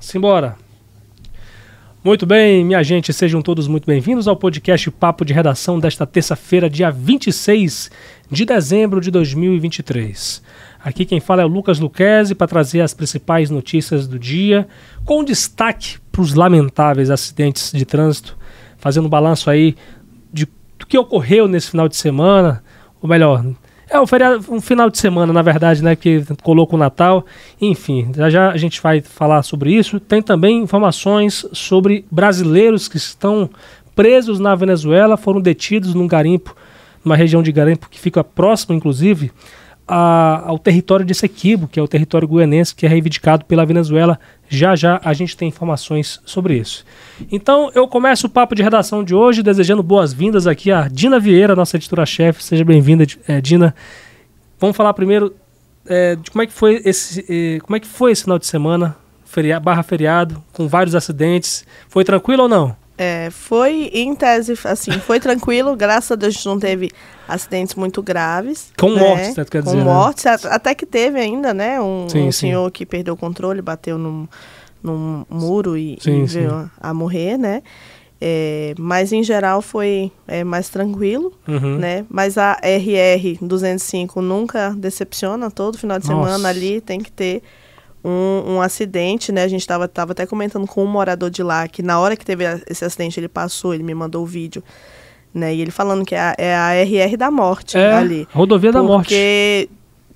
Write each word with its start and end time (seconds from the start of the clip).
Simbora. 0.00 0.56
Muito 2.04 2.26
bem, 2.26 2.64
minha 2.64 2.82
gente, 2.82 3.12
sejam 3.12 3.40
todos 3.40 3.68
muito 3.68 3.86
bem-vindos 3.86 4.26
ao 4.26 4.36
podcast 4.36 4.90
Papo 4.90 5.24
de 5.24 5.32
Redação 5.32 5.78
desta 5.78 6.04
terça-feira, 6.04 6.68
dia 6.68 6.90
26 6.90 7.90
de 8.30 8.44
dezembro 8.44 9.00
de 9.00 9.10
2023. 9.10 10.42
Aqui 10.82 11.04
quem 11.04 11.20
fala 11.20 11.42
é 11.42 11.44
o 11.44 11.48
Lucas 11.48 11.78
Luquezzi 11.78 12.34
para 12.34 12.48
trazer 12.48 12.80
as 12.80 12.92
principais 12.92 13.50
notícias 13.50 14.08
do 14.08 14.18
dia, 14.18 14.66
com 15.04 15.22
destaque 15.22 16.00
para 16.10 16.22
os 16.22 16.34
lamentáveis 16.34 17.08
acidentes 17.08 17.70
de 17.72 17.84
trânsito, 17.84 18.36
fazendo 18.78 19.06
um 19.06 19.10
balanço 19.10 19.48
aí 19.48 19.76
de 20.32 20.48
do 20.82 20.86
que 20.86 20.98
ocorreu 20.98 21.46
nesse 21.46 21.70
final 21.70 21.88
de 21.88 21.96
semana, 21.96 22.62
ou 23.00 23.08
melhor, 23.08 23.44
é 23.92 24.00
um, 24.00 24.06
feriado, 24.06 24.44
um 24.48 24.60
final 24.60 24.88
de 24.88 24.98
semana, 24.98 25.32
na 25.32 25.42
verdade, 25.42 25.84
né? 25.84 25.94
Que 25.94 26.24
colocou 26.42 26.78
o 26.78 26.80
Natal. 26.80 27.24
Enfim, 27.60 28.10
já 28.16 28.30
já 28.30 28.50
a 28.50 28.56
gente 28.56 28.80
vai 28.80 29.02
falar 29.02 29.42
sobre 29.42 29.72
isso. 29.72 30.00
Tem 30.00 30.22
também 30.22 30.62
informações 30.62 31.46
sobre 31.52 32.04
brasileiros 32.10 32.88
que 32.88 32.96
estão 32.96 33.50
presos 33.94 34.40
na 34.40 34.54
Venezuela, 34.54 35.18
foram 35.18 35.40
detidos 35.40 35.94
num 35.94 36.06
garimpo, 36.06 36.56
numa 37.04 37.14
região 37.14 37.42
de 37.42 37.52
garimpo 37.52 37.90
que 37.90 38.00
fica 38.00 38.24
próximo, 38.24 38.74
inclusive, 38.74 39.30
a, 39.86 40.42
ao 40.46 40.58
território 40.58 41.04
de 41.04 41.14
Sequibo, 41.14 41.68
que 41.68 41.78
é 41.78 41.82
o 41.82 41.88
território 41.88 42.26
guianense 42.26 42.74
que 42.74 42.86
é 42.86 42.88
reivindicado 42.88 43.44
pela 43.44 43.66
Venezuela. 43.66 44.18
Já 44.54 44.76
já 44.76 45.00
a 45.02 45.14
gente 45.14 45.34
tem 45.34 45.48
informações 45.48 46.20
sobre 46.26 46.58
isso. 46.58 46.84
Então 47.30 47.72
eu 47.74 47.88
começo 47.88 48.26
o 48.26 48.30
papo 48.30 48.54
de 48.54 48.62
redação 48.62 49.02
de 49.02 49.14
hoje 49.14 49.42
desejando 49.42 49.82
boas-vindas 49.82 50.46
aqui 50.46 50.70
a 50.70 50.88
Dina 50.88 51.18
Vieira, 51.18 51.56
nossa 51.56 51.78
editora-chefe. 51.78 52.44
Seja 52.44 52.62
bem-vinda, 52.62 53.06
é, 53.26 53.40
Dina. 53.40 53.74
Vamos 54.60 54.76
falar 54.76 54.92
primeiro 54.92 55.34
é, 55.86 56.16
de 56.16 56.30
como 56.30 56.42
é 56.42 56.46
que 56.46 56.52
foi 56.52 56.82
esse, 56.84 57.24
é, 57.30 57.60
como 57.60 57.76
é 57.76 57.80
que 57.80 57.86
foi 57.86 58.12
esse 58.12 58.24
final 58.24 58.38
de 58.38 58.46
semana, 58.46 58.94
feriado, 59.24 59.64
barra 59.64 59.82
feriado, 59.82 60.44
com 60.52 60.68
vários 60.68 60.94
acidentes. 60.94 61.64
Foi 61.88 62.04
tranquilo 62.04 62.42
ou 62.42 62.48
não? 62.50 62.76
É, 63.02 63.30
foi 63.30 63.90
em 63.92 64.14
tese, 64.14 64.56
assim, 64.64 64.92
foi 64.92 65.18
tranquilo, 65.18 65.74
graças 65.76 66.12
a 66.12 66.14
Deus 66.14 66.34
a 66.34 66.36
gente 66.36 66.46
não 66.46 66.58
teve 66.58 66.90
acidentes 67.26 67.74
muito 67.74 68.00
graves. 68.02 68.72
Com 68.78 68.90
né? 68.90 69.00
mortes, 69.00 69.36
né, 69.36 69.44
quer 69.44 69.62
Com 69.62 69.70
dizer. 69.72 69.84
né? 69.84 69.92
mortes, 69.92 70.26
a- 70.26 70.34
até 70.54 70.74
que 70.74 70.86
teve 70.86 71.18
ainda, 71.18 71.52
né? 71.52 71.80
Um, 71.80 72.06
Sim, 72.08 72.28
um 72.28 72.32
sim. 72.32 72.40
senhor 72.48 72.70
que 72.70 72.86
perdeu 72.86 73.14
o 73.14 73.16
controle, 73.16 73.60
bateu 73.60 73.98
num, 73.98 74.28
num 74.82 75.24
muro 75.28 75.76
e, 75.76 75.98
Sim, 76.00 76.22
e 76.22 76.26
veio 76.26 76.52
a, 76.54 76.70
a 76.90 76.94
morrer, 76.94 77.36
né? 77.36 77.62
É, 78.24 78.72
mas 78.78 79.12
em 79.12 79.22
geral 79.24 79.60
foi 79.60 80.12
é, 80.28 80.44
mais 80.44 80.68
tranquilo, 80.68 81.32
Uhum. 81.48 81.78
né? 81.78 82.04
Mas 82.08 82.38
a 82.38 82.56
RR 82.62 83.36
205 83.42 84.22
nunca 84.22 84.70
decepciona, 84.78 85.50
todo 85.50 85.76
final 85.76 85.98
de 85.98 86.08
Nossa. 86.08 86.24
semana 86.24 86.48
ali 86.48 86.80
tem 86.80 87.00
que 87.00 87.10
ter 87.10 87.42
um, 88.04 88.54
um 88.54 88.60
acidente, 88.60 89.30
né? 89.30 89.44
A 89.44 89.48
gente 89.48 89.60
estava 89.60 89.86
tava 89.86 90.12
até 90.12 90.26
comentando 90.26 90.66
com 90.66 90.82
um 90.82 90.86
morador 90.88 91.30
de 91.30 91.42
lá 91.42 91.66
que 91.68 91.82
na 91.82 91.98
hora 92.00 92.16
que 92.16 92.24
teve 92.24 92.44
esse 92.68 92.84
acidente 92.84 93.18
ele 93.18 93.28
passou, 93.28 93.72
ele 93.74 93.82
me 93.82 93.94
mandou 93.94 94.22
o 94.22 94.26
vídeo, 94.26 94.62
né? 95.32 95.54
E 95.54 95.60
ele 95.60 95.70
falando 95.70 96.04
que 96.04 96.14
é 96.14 96.20
a, 96.20 96.34
é 96.38 96.54
a 96.54 96.74
RR 96.82 97.16
da 97.16 97.30
morte 97.30 97.78
É, 97.78 97.92
ali. 97.92 98.26
rodovia 98.32 98.72
da 98.72 98.82
morte. 98.82 99.08
Porque 99.08 99.68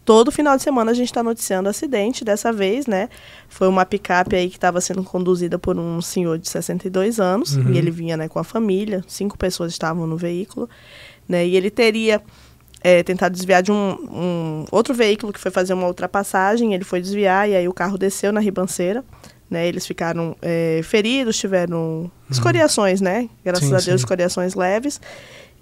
todo 0.04 0.30
final 0.30 0.56
de 0.56 0.62
semana 0.62 0.90
a 0.90 0.94
gente 0.94 1.08
está 1.08 1.22
noticiando 1.22 1.68
acidente. 1.68 2.24
Dessa 2.24 2.52
vez, 2.52 2.86
né? 2.86 3.08
Foi 3.48 3.68
uma 3.68 3.84
picape 3.84 4.36
aí 4.36 4.48
que 4.48 4.56
estava 4.56 4.80
sendo 4.80 5.02
conduzida 5.02 5.58
por 5.58 5.78
um 5.78 6.00
senhor 6.00 6.38
de 6.38 6.48
62 6.48 7.18
anos. 7.20 7.56
Uhum. 7.56 7.72
E 7.72 7.78
ele 7.78 7.90
vinha 7.90 8.16
né, 8.16 8.28
com 8.28 8.38
a 8.38 8.44
família. 8.44 9.04
Cinco 9.06 9.36
pessoas 9.36 9.72
estavam 9.72 10.06
no 10.06 10.16
veículo. 10.16 10.68
Né, 11.28 11.44
e 11.44 11.56
ele 11.56 11.70
teria 11.70 12.22
é, 12.82 13.02
tentado 13.02 13.34
desviar 13.34 13.62
de 13.62 13.72
um, 13.72 13.96
um 14.10 14.64
outro 14.70 14.94
veículo 14.94 15.32
que 15.32 15.41
foi 15.41 15.50
fazer 15.50 15.74
uma 15.74 15.86
ultrapassagem. 15.86 16.74
Ele 16.74 16.84
foi 16.84 17.00
desviar 17.00 17.48
e 17.48 17.55
aí 17.56 17.69
o 17.69 17.72
carro 17.72 17.96
desceu 17.98 18.32
na 18.32 18.41
ribanceira. 18.41 19.05
Né, 19.48 19.69
eles 19.69 19.86
ficaram 19.86 20.34
é, 20.42 20.80
feridos, 20.82 21.36
tiveram 21.38 22.10
escoriações, 22.28 23.00
né? 23.00 23.28
Graças 23.44 23.62
Uhum. 23.62 23.69
Sim, 23.69 23.74
a 23.74 23.78
Deus, 23.78 24.00
sim. 24.00 24.04
escoriações 24.04 24.54
leves. 24.56 25.00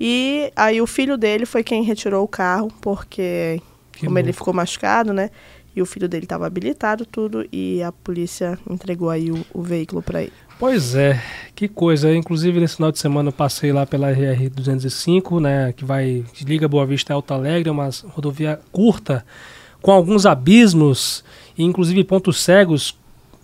E 0.01 0.51
aí 0.57 0.80
o 0.80 0.86
filho 0.86 1.19
dele 1.19 1.45
foi 1.45 1.63
quem 1.63 1.83
retirou 1.83 2.25
o 2.25 2.29
carro, 2.29 2.73
porque 2.80 3.61
Que 3.92 4.07
como 4.07 4.19
ele 4.19 4.29
louco. 4.29 4.39
ficou 4.39 4.55
machucado, 4.55 5.13
né? 5.13 5.29
E 5.77 5.83
o 5.83 5.86
filho 5.86 6.08
dele 6.08 6.25
estava 6.25 6.46
habilitado, 6.46 7.05
tudo, 7.05 7.46
e 7.52 7.83
a 7.83 7.92
polícia 7.92 8.58
entregou 8.70 9.11
aí 9.11 9.31
o, 9.31 9.45
o 9.52 9.61
veículo 9.61 10.01
para 10.01 10.23
ele. 10.23 10.33
Pois 10.59 10.95
é, 10.95 11.20
que 11.55 11.69
coisa. 11.69 12.15
Inclusive, 12.15 12.61
nesse 12.61 12.77
final 12.77 12.92
de 12.92 12.98
semana 12.98 13.29
eu 13.29 13.33
passei 13.33 13.73
lá 13.73 13.85
pela 13.85 14.13
RR-205, 14.13 15.41
né, 15.41 15.73
que 15.73 15.85
vai 15.85 16.25
que 16.33 16.45
liga 16.45 16.69
Boa 16.69 16.87
Vista 16.87 17.13
a 17.13 17.17
Alto 17.17 17.35
Alegre, 17.35 17.69
é 17.69 17.73
uma 17.73 17.91
rodovia 18.09 18.61
curta, 18.70 19.25
com 19.83 19.91
alguns 19.91 20.25
abismos 20.27 21.25
e 21.59 21.64
inclusive 21.64 22.05
pontos 22.05 22.41
cegos. 22.41 22.97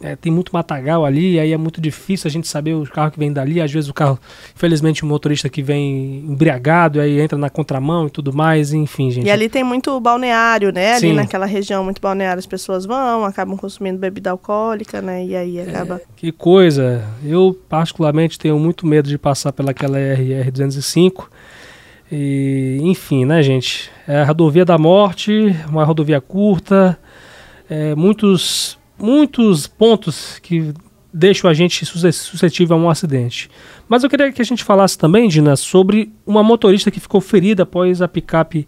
É, 0.03 0.17
tem 0.17 0.33
muito 0.33 0.51
matagal 0.51 1.05
ali, 1.05 1.39
aí 1.39 1.53
é 1.53 1.57
muito 1.59 1.79
difícil 1.79 2.27
a 2.27 2.31
gente 2.31 2.49
saber 2.49 2.73
o 2.75 2.85
carro 2.85 3.11
que 3.11 3.19
vem 3.19 3.31
dali. 3.31 3.61
Às 3.61 3.71
vezes 3.71 3.91
o 3.91 3.93
carro, 3.93 4.19
infelizmente, 4.57 5.03
o 5.03 5.07
motorista 5.07 5.49
que 5.49 5.63
vem 5.63 6.25
embriagado, 6.27 7.01
aí 7.01 7.21
entra 7.21 7.37
na 7.37 7.51
contramão 7.51 8.07
e 8.07 8.11
tudo 8.11 8.33
mais, 8.33 8.73
enfim, 8.73 9.11
gente. 9.11 9.27
E 9.27 9.31
ali 9.31 9.49
tem 9.49 9.63
muito 9.63 10.01
balneário, 10.01 10.73
né? 10.73 10.95
Ali 10.95 11.09
Sim. 11.09 11.13
naquela 11.13 11.45
região, 11.45 11.85
muito 11.85 12.01
balneário, 12.01 12.39
as 12.39 12.47
pessoas 12.47 12.87
vão, 12.87 13.27
acabam 13.27 13.59
consumindo 13.59 13.99
bebida 13.99 14.31
alcoólica, 14.31 15.03
né? 15.03 15.25
E 15.25 15.37
aí 15.37 15.61
acaba. 15.61 16.01
Que 16.17 16.33
coisa. 16.33 17.05
Eu, 17.23 17.55
particularmente, 17.69 18.39
tenho 18.39 18.59
muito 18.59 18.87
medo 18.87 19.07
de 19.07 19.19
passar 19.19 19.53
pelaquela 19.53 19.99
RR-205. 19.99 21.27
E, 22.11 22.79
enfim, 22.83 23.25
né, 23.25 23.43
gente? 23.43 23.91
É 24.09 24.23
a 24.23 24.25
rodovia 24.25 24.65
da 24.65 24.77
morte, 24.77 25.55
uma 25.69 25.85
rodovia 25.85 26.21
curta, 26.21 26.99
é, 27.69 27.95
muitos, 27.95 28.77
muitos 29.01 29.67
pontos 29.67 30.39
que 30.41 30.73
deixam 31.13 31.51
a 31.51 31.55
gente 31.55 31.85
sus- 31.85 32.17
suscetível 32.17 32.77
a 32.77 32.81
um 32.81 32.89
acidente. 32.91 33.51
Mas 33.89 34.05
eu 34.05 34.11
queria 34.11 34.31
que 34.31 34.41
a 34.41 34.45
gente 34.45 34.63
falasse 34.63 34.97
também, 34.97 35.29
Dina, 35.29 35.57
sobre 35.57 36.13
uma 36.27 36.43
motorista 36.43 36.91
que 36.91 37.01
ficou 37.01 37.21
ferida 37.21 37.65
após 37.65 38.01
a 38.01 38.07
picape 38.09 38.67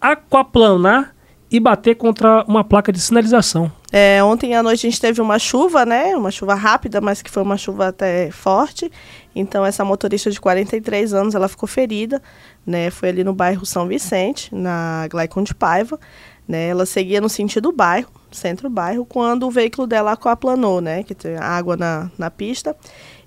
aquaplanar 0.00 1.14
e 1.50 1.60
bater 1.60 1.94
contra 1.94 2.44
uma 2.48 2.64
placa 2.64 2.90
de 2.92 3.00
sinalização. 3.00 3.70
É, 3.92 4.22
ontem 4.22 4.54
à 4.56 4.62
noite 4.64 4.84
a 4.86 4.90
gente 4.90 5.00
teve 5.00 5.20
uma 5.20 5.38
chuva, 5.38 5.86
né? 5.86 6.16
Uma 6.16 6.30
chuva 6.32 6.54
rápida, 6.54 7.00
mas 7.00 7.22
que 7.22 7.30
foi 7.30 7.42
uma 7.42 7.56
chuva 7.56 7.88
até 7.88 8.30
forte. 8.32 8.90
Então 9.34 9.64
essa 9.64 9.84
motorista 9.84 10.28
de 10.30 10.40
43 10.40 11.14
anos, 11.14 11.34
ela 11.36 11.48
ficou 11.48 11.68
ferida, 11.68 12.20
né? 12.66 12.90
Foi 12.90 13.10
ali 13.10 13.22
no 13.22 13.32
bairro 13.32 13.64
São 13.64 13.86
Vicente, 13.86 14.52
na 14.52 15.06
Glaicon 15.08 15.44
de 15.44 15.54
Paiva, 15.54 16.00
né? 16.46 16.68
Ela 16.68 16.86
seguia 16.86 17.20
no 17.20 17.28
sentido 17.28 17.72
bairro, 17.72 18.10
centro 18.30 18.68
bairro, 18.70 19.04
quando 19.04 19.46
o 19.46 19.50
veículo 19.50 19.86
dela 19.86 20.12
aquaplanou, 20.12 20.80
né? 20.80 21.02
Que 21.02 21.14
tem 21.14 21.36
água 21.36 21.76
na, 21.76 22.10
na 22.16 22.30
pista. 22.30 22.76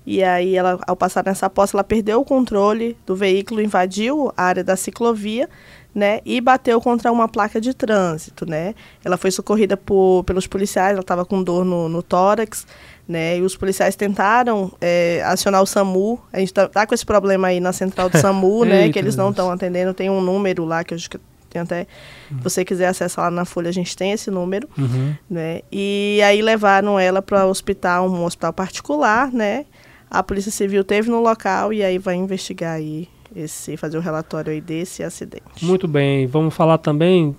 E 0.06 0.22
aí 0.24 0.56
ela, 0.56 0.78
ao 0.86 0.96
passar 0.96 1.24
nessa 1.24 1.48
poça, 1.50 1.76
ela 1.76 1.84
perdeu 1.84 2.20
o 2.20 2.24
controle 2.24 2.96
do 3.06 3.14
veículo, 3.14 3.60
invadiu 3.60 4.32
a 4.36 4.44
área 4.44 4.64
da 4.64 4.74
ciclovia, 4.74 5.48
né, 5.94 6.20
e 6.24 6.40
bateu 6.40 6.80
contra 6.80 7.10
uma 7.10 7.28
placa 7.28 7.60
de 7.60 7.74
trânsito, 7.74 8.46
né. 8.46 8.74
Ela 9.04 9.16
foi 9.16 9.30
socorrida 9.30 9.76
por, 9.76 10.24
pelos 10.24 10.46
policiais, 10.46 10.92
ela 10.92 11.00
estava 11.00 11.24
com 11.24 11.42
dor 11.42 11.64
no, 11.64 11.88
no 11.88 12.02
tórax, 12.02 12.66
né, 13.06 13.38
e 13.38 13.42
os 13.42 13.56
policiais 13.56 13.96
tentaram 13.96 14.72
é, 14.80 15.22
acionar 15.26 15.60
o 15.60 15.66
SAMU. 15.66 16.20
A 16.32 16.38
gente 16.38 16.54
tá, 16.54 16.68
tá 16.68 16.86
com 16.86 16.94
esse 16.94 17.04
problema 17.04 17.48
aí 17.48 17.58
na 17.58 17.72
central 17.72 18.08
do 18.08 18.16
SAMU, 18.18 18.64
né, 18.64 18.82
Eita, 18.82 18.92
que 18.92 18.98
eles 18.98 19.16
não 19.16 19.30
estão 19.30 19.50
atendendo. 19.50 19.92
Tem 19.92 20.08
um 20.08 20.20
número 20.20 20.64
lá 20.64 20.84
que 20.84 20.94
eu 20.94 20.96
acho 20.96 21.10
que 21.10 21.18
tem 21.50 21.60
até, 21.62 21.86
se 22.28 22.34
você 22.42 22.64
quiser 22.64 22.86
acessar 22.86 23.24
lá 23.26 23.30
na 23.30 23.44
Folha, 23.44 23.68
a 23.68 23.72
gente 23.72 23.96
tem 23.96 24.12
esse 24.12 24.30
número 24.30 24.68
Uhum. 24.78 25.14
né? 25.28 25.60
E 25.70 26.20
aí 26.24 26.40
levaram 26.40 26.98
ela 26.98 27.20
para 27.20 27.44
o 27.46 27.50
hospital, 27.50 28.08
um 28.08 28.24
hospital 28.24 28.52
particular, 28.52 29.32
né? 29.32 29.66
A 30.10 30.22
Polícia 30.22 30.50
Civil 30.50 30.82
teve 30.84 31.08
no 31.10 31.20
local 31.20 31.72
e 31.72 31.82
aí 31.82 31.98
vai 31.98 32.14
investigar 32.16 32.74
aí 32.76 33.08
esse, 33.36 33.76
fazer 33.76 33.96
o 33.96 34.00
relatório 34.00 34.52
aí 34.52 34.60
desse 34.60 35.02
acidente. 35.02 35.42
Muito 35.62 35.86
bem, 35.86 36.26
vamos 36.26 36.52
falar 36.54 36.78
também 36.78 37.36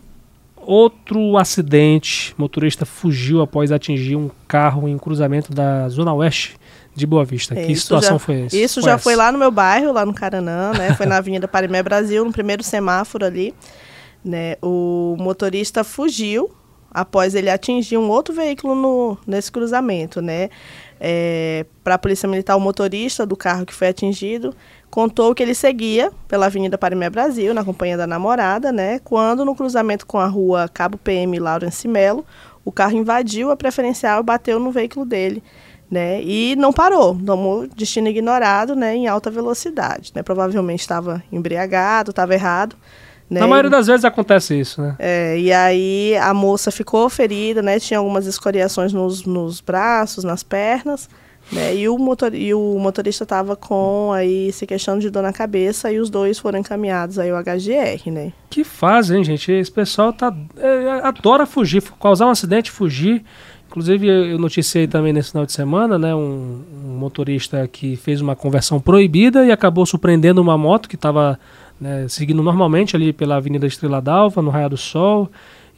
outro 0.55 1.37
acidente. 1.37 2.33
motorista 2.37 2.85
fugiu 2.85 3.41
após 3.41 3.71
atingir 3.71 4.15
um 4.15 4.29
carro 4.47 4.87
em 4.87 4.97
cruzamento 4.97 5.51
da 5.53 5.87
zona 5.89 6.13
oeste 6.13 6.55
de 6.95 7.05
Boa 7.05 7.25
Vista. 7.25 7.57
É, 7.57 7.65
que 7.65 7.71
isso 7.71 7.83
situação 7.83 8.11
já- 8.15 8.19
foi 8.19 8.41
essa? 8.41 8.55
Isso 8.57 8.81
já 8.81 8.97
foi 8.97 9.15
lá 9.15 9.31
no 9.31 9.37
meu 9.39 9.51
bairro, 9.51 9.91
lá 9.91 10.05
no 10.05 10.13
Caranã, 10.13 10.71
né? 10.77 10.93
Foi 10.93 11.05
na 11.05 11.17
Avenida 11.17 11.47
Parimé 11.47 11.81
Brasil, 11.81 12.23
no 12.23 12.31
primeiro 12.31 12.63
semáforo 12.63 13.25
ali, 13.25 13.53
né? 14.23 14.55
O 14.61 15.15
motorista 15.19 15.83
fugiu 15.83 16.51
após 16.93 17.35
ele 17.35 17.49
atingir 17.49 17.97
um 17.97 18.09
outro 18.09 18.33
veículo 18.33 18.75
no, 18.75 19.17
nesse 19.25 19.51
cruzamento, 19.51 20.21
né? 20.21 20.49
Para 21.83 21.95
a 21.95 21.97
Polícia 21.97 22.27
Militar, 22.27 22.55
o 22.55 22.59
motorista 22.59 23.25
do 23.25 23.35
carro 23.35 23.65
que 23.65 23.73
foi 23.73 23.87
atingido 23.87 24.53
contou 24.89 25.33
que 25.33 25.41
ele 25.41 25.55
seguia 25.55 26.11
pela 26.27 26.47
Avenida 26.47 26.77
Parimé 26.77 27.09
Brasil, 27.09 27.53
na 27.53 27.63
companhia 27.63 27.95
da 27.97 28.05
namorada, 28.05 28.71
né? 28.73 28.99
Quando 28.99 29.45
no 29.45 29.55
cruzamento 29.55 30.05
com 30.05 30.19
a 30.19 30.27
rua 30.27 30.69
Cabo 30.71 30.97
PM 30.97 31.39
Laurence 31.39 31.87
Melo, 31.87 32.25
o 32.63 32.71
carro 32.71 32.97
invadiu 32.97 33.49
a 33.51 33.55
preferencial 33.55 34.19
e 34.19 34.23
bateu 34.23 34.59
no 34.59 34.69
veículo 34.69 35.05
dele, 35.05 35.41
né? 35.89 36.21
E 36.21 36.55
não 36.57 36.73
parou, 36.73 37.15
tomou 37.15 37.67
destino 37.67 38.09
ignorado, 38.09 38.75
né? 38.75 38.93
Em 38.93 39.07
alta 39.07 39.31
velocidade, 39.31 40.11
né? 40.13 40.21
Provavelmente 40.21 40.81
estava 40.81 41.23
embriagado, 41.31 42.11
estava 42.11 42.33
errado, 42.33 42.75
Né? 43.31 43.39
Na 43.39 43.47
maioria 43.47 43.69
das 43.69 43.87
vezes 43.87 44.03
acontece 44.03 44.59
isso, 44.59 44.81
né? 44.81 44.93
É, 44.99 45.39
e 45.39 45.53
aí 45.53 46.17
a 46.17 46.33
moça 46.33 46.69
ficou 46.69 47.09
ferida, 47.09 47.61
né? 47.61 47.79
Tinha 47.79 47.97
algumas 47.97 48.27
escoriações 48.27 48.91
nos, 48.91 49.25
nos 49.25 49.61
braços, 49.61 50.25
nas 50.25 50.43
pernas. 50.43 51.07
Né? 51.49 51.77
E, 51.77 51.87
o 51.87 51.97
motor, 51.97 52.35
e 52.35 52.53
o 52.53 52.77
motorista 52.77 53.23
estava 53.23 53.55
com 53.55 54.11
aí 54.11 54.51
se 54.51 54.67
queixando 54.67 54.99
de 54.99 55.09
dor 55.09 55.23
na 55.23 55.31
cabeça 55.31 55.89
e 55.89 55.97
os 55.97 56.09
dois 56.09 56.39
foram 56.39 56.59
encaminhados 56.59 57.17
aí 57.17 57.29
ao 57.29 57.41
HGR, 57.41 58.11
né? 58.11 58.33
Que 58.49 58.65
fazem, 58.65 59.19
hein, 59.19 59.23
gente? 59.23 59.49
Esse 59.49 59.71
pessoal 59.71 60.11
tá, 60.11 60.35
é, 60.57 60.99
adora 61.01 61.45
fugir, 61.45 61.81
causar 62.01 62.27
um 62.27 62.31
acidente, 62.31 62.69
fugir. 62.69 63.23
Inclusive, 63.69 64.07
eu 64.07 64.37
noticiei 64.37 64.87
também 64.87 65.13
nesse 65.13 65.31
final 65.31 65.45
de 65.45 65.53
semana, 65.53 65.97
né, 65.97 66.13
um, 66.13 66.61
um 66.83 66.97
motorista 66.99 67.65
que 67.71 67.95
fez 67.95 68.19
uma 68.19 68.35
conversão 68.35 68.81
proibida 68.81 69.45
e 69.45 69.51
acabou 69.53 69.85
surpreendendo 69.85 70.41
uma 70.41 70.57
moto 70.57 70.89
que 70.89 70.95
estava 70.95 71.39
né, 71.81 72.05
seguindo 72.07 72.43
normalmente 72.43 72.95
ali 72.95 73.11
pela 73.11 73.37
Avenida 73.37 73.65
Estrela 73.65 73.99
d'Alva, 73.99 74.41
no 74.41 74.51
Raio 74.51 74.69
do 74.69 74.77
Sol, 74.77 75.29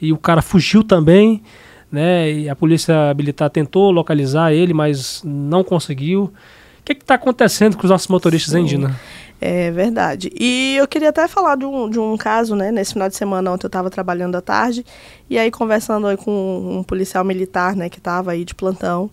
e 0.01 0.11
o 0.11 0.17
cara 0.17 0.41
fugiu 0.41 0.83
também, 0.83 1.41
né, 1.89 2.29
e 2.29 2.49
a 2.49 2.55
polícia 2.55 3.13
militar 3.13 3.49
tentou 3.49 3.89
localizar 3.89 4.51
ele, 4.51 4.73
mas 4.73 5.21
não 5.23 5.63
conseguiu. 5.63 6.25
O 6.81 6.83
que 6.83 6.91
está 6.91 7.15
acontecendo 7.15 7.77
com 7.77 7.83
os 7.83 7.89
nossos 7.89 8.09
motoristas, 8.09 8.53
hein, 8.53 8.65
Dina? 8.65 8.99
É 9.39 9.71
verdade. 9.71 10.29
E 10.37 10.75
eu 10.77 10.87
queria 10.87 11.09
até 11.09 11.27
falar 11.27 11.55
de 11.55 11.65
um, 11.65 11.89
de 11.89 11.99
um 11.99 12.15
caso, 12.15 12.55
né? 12.55 12.71
Nesse 12.71 12.93
final 12.93 13.09
de 13.09 13.15
semana, 13.15 13.51
ontem 13.51 13.65
eu 13.65 13.67
estava 13.67 13.89
trabalhando 13.89 14.35
à 14.35 14.41
tarde, 14.41 14.85
e 15.29 15.37
aí 15.37 15.49
conversando 15.49 16.07
aí 16.07 16.17
com 16.17 16.77
um 16.79 16.83
policial 16.83 17.23
militar, 17.23 17.75
né, 17.75 17.89
que 17.89 17.99
estava 17.99 18.31
aí 18.31 18.43
de 18.43 18.53
plantão, 18.53 19.09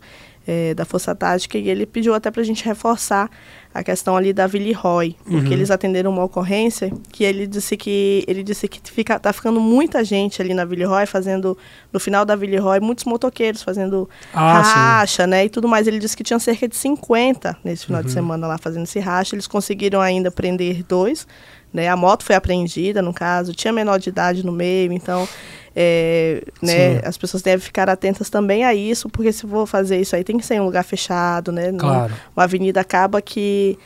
é, 0.47 0.75
da 0.75 0.85
Força 0.85 1.15
Tática, 1.15 1.59
e 1.59 1.69
ele 1.69 1.87
pediu 1.87 2.15
até 2.15 2.31
para 2.31 2.43
a 2.43 2.45
gente 2.45 2.65
reforçar 2.65 3.31
a 3.73 3.85
questão 3.85 4.17
ali 4.17 4.33
da 4.33 4.49
Villeroy, 4.49 5.15
porque 5.25 5.47
uhum. 5.47 5.53
eles 5.53 5.71
atenderam 5.71 6.11
uma 6.11 6.25
ocorrência 6.25 6.93
que 7.13 7.23
ele 7.23 7.47
disse 7.47 7.77
que 7.77 8.25
ele 8.27 8.43
disse 8.43 8.67
que 8.67 8.81
fica, 8.91 9.19
tá 9.19 9.33
ficando 9.33 9.61
muita 9.61 10.03
gente 10.03 10.43
ali 10.43 10.53
na 10.53 10.65
Villeroy 10.65 11.07
fazendo 11.07 11.57
no 11.93 12.01
final 12.01 12.25
da 12.25 12.35
Villeroy 12.35 12.81
muitos 12.81 13.05
motoqueiros 13.05 13.63
fazendo 13.63 14.11
ah, 14.35 14.61
racha, 14.61 15.25
sim. 15.25 15.31
né, 15.31 15.45
e 15.45 15.49
tudo 15.49 15.69
mais. 15.69 15.87
Ele 15.87 16.01
disse 16.01 16.17
que 16.17 16.25
tinha 16.25 16.39
cerca 16.41 16.67
de 16.67 16.77
50 16.77 17.59
nesse 17.63 17.87
final 17.87 18.01
uhum. 18.01 18.07
de 18.07 18.13
semana 18.13 18.47
lá 18.47 18.59
fazendo 18.59 18.85
esse 18.85 18.99
racha. 18.99 19.37
Eles 19.37 19.47
conseguiram 19.47 20.01
ainda 20.01 20.33
prender 20.33 20.83
dois, 20.83 21.27
né? 21.73 21.89
A 21.89 21.97
moto 21.97 22.25
foi 22.25 22.35
apreendida, 22.35 23.01
no 23.01 23.15
caso, 23.15 23.55
tinha 23.55 23.73
menor 23.73 24.01
de 24.01 24.09
idade 24.09 24.45
no 24.45 24.51
meio, 24.51 24.93
então 24.93 25.29
é, 25.75 26.43
né, 26.61 27.01
as 27.05 27.17
pessoas 27.17 27.43
devem 27.43 27.61
ficar 27.61 27.89
atentas 27.89 28.29
também 28.29 28.65
a 28.65 28.75
isso, 28.75 29.09
porque 29.09 29.33
se 29.33 29.47
for 29.47 29.67
fazer 29.67 30.01
isso 30.01 30.17
aí 30.17 30.25
tem 30.25 30.37
que 30.37 30.45
ser 30.45 30.55
em 30.55 30.61
um 30.61 30.65
lugar 30.65 30.85
fechado, 30.85 31.53
né? 31.53 31.73
Claro. 31.73 32.13
Uma 32.37 32.45
avenida 32.45 32.81
acaba 32.81 33.23
que 33.23 33.79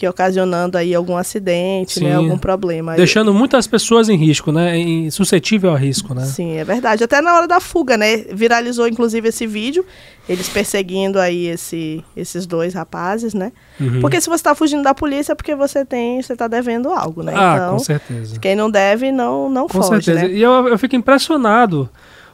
que 0.00 0.08
ocasionando 0.08 0.78
aí 0.78 0.94
algum 0.94 1.14
acidente, 1.14 2.00
né, 2.00 2.06
Sim. 2.06 2.10
né, 2.10 2.14
algum 2.14 2.38
problema. 2.38 2.96
Deixando 2.96 3.34
muitas 3.34 3.66
pessoas 3.66 4.08
em 4.08 4.16
risco, 4.16 4.50
né, 4.50 4.74
em, 4.74 5.10
suscetível 5.10 5.74
a 5.74 5.76
risco, 5.76 6.14
né? 6.14 6.24
Sim, 6.24 6.56
é 6.56 6.64
verdade. 6.64 7.04
Até 7.04 7.20
na 7.20 7.36
hora 7.36 7.46
da 7.46 7.60
fuga, 7.60 7.98
né, 7.98 8.24
viralizou 8.32 8.88
inclusive 8.88 9.28
esse 9.28 9.46
vídeo, 9.46 9.84
eles 10.26 10.48
perseguindo 10.48 11.20
aí 11.20 11.48
esse, 11.48 12.02
esses 12.16 12.46
dois 12.46 12.72
rapazes, 12.72 13.34
né? 13.34 13.52
Uhum. 13.78 14.00
Porque 14.00 14.18
se 14.22 14.30
você 14.30 14.36
está 14.36 14.54
fugindo 14.54 14.82
da 14.82 14.94
polícia 14.94 15.32
é 15.32 15.34
porque 15.34 15.54
você 15.54 15.84
tem, 15.84 16.22
você 16.22 16.32
está 16.32 16.48
devendo 16.48 16.88
algo, 16.88 17.22
né? 17.22 17.34
Ah, 17.36 17.54
então, 17.56 17.72
com 17.74 17.78
certeza. 17.80 18.40
Quem 18.40 18.56
não 18.56 18.70
deve 18.70 19.12
não 19.12 19.50
não 19.50 19.68
com 19.68 19.82
foge, 19.82 20.06
certeza. 20.06 20.28
Né? 20.28 20.34
E 20.34 20.40
eu, 20.40 20.66
eu 20.66 20.78
fico 20.78 20.96
impressionado 20.96 21.90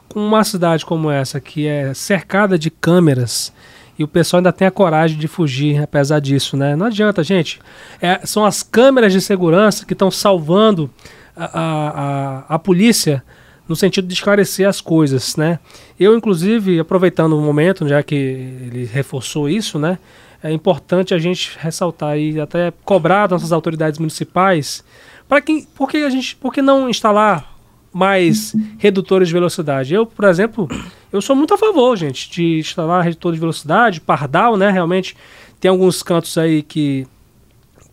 com 0.08 0.24
uma 0.24 0.44
cidade 0.44 0.86
como 0.86 1.10
essa 1.10 1.40
que 1.40 1.66
é 1.66 1.92
cercada 1.94 2.56
de 2.56 2.70
câmeras 2.70 3.52
e 3.98 4.04
o 4.04 4.08
pessoal 4.08 4.38
ainda 4.38 4.52
tem 4.52 4.68
a 4.68 4.70
coragem 4.70 5.18
de 5.18 5.26
fugir, 5.26 5.82
apesar 5.82 6.20
disso, 6.20 6.56
né? 6.56 6.76
Não 6.76 6.86
adianta, 6.86 7.22
gente. 7.22 7.58
É, 8.00 8.20
são 8.24 8.44
as 8.44 8.62
câmeras 8.62 9.12
de 9.12 9.20
segurança 9.20 9.86
que 9.86 9.94
estão 9.94 10.10
salvando 10.10 10.90
a, 11.34 11.44
a, 11.44 11.88
a, 11.88 12.44
a, 12.54 12.58
polícia 12.58 13.22
no 13.66 13.74
sentido 13.74 14.06
de 14.06 14.14
esclarecer 14.14 14.68
as 14.68 14.80
coisas, 14.80 15.36
né? 15.36 15.58
Eu, 15.98 16.16
inclusive, 16.16 16.78
aproveitando 16.78 17.38
o 17.38 17.40
momento, 17.40 17.88
já 17.88 18.02
que 18.02 18.14
ele 18.14 18.84
reforçou 18.84 19.48
isso, 19.48 19.78
né? 19.78 19.98
É 20.42 20.52
importante 20.52 21.14
a 21.14 21.18
gente 21.18 21.56
ressaltar 21.58 22.18
e 22.18 22.38
até 22.38 22.72
cobrar 22.84 23.28
nossas 23.28 23.50
autoridades 23.50 23.98
municipais 23.98 24.84
para 25.26 25.40
que, 25.40 25.66
porque 25.74 25.98
a 25.98 26.10
gente, 26.10 26.36
por 26.36 26.52
que 26.52 26.62
não 26.62 26.88
instalar 26.88 27.56
mais 27.96 28.54
redutores 28.76 29.28
de 29.28 29.32
velocidade. 29.32 29.94
Eu, 29.94 30.04
por 30.04 30.26
exemplo, 30.26 30.68
eu 31.16 31.22
sou 31.22 31.34
muito 31.34 31.54
a 31.54 31.58
favor, 31.58 31.96
gente, 31.96 32.30
de 32.30 32.58
instalar 32.58 33.02
redutor 33.02 33.32
de 33.32 33.40
velocidade, 33.40 34.00
pardal, 34.00 34.56
né? 34.56 34.70
Realmente 34.70 35.16
tem 35.60 35.70
alguns 35.70 36.02
cantos 36.02 36.36
aí 36.38 36.62
que 36.62 37.06